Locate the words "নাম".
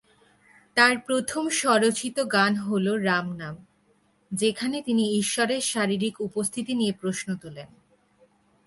3.37-3.55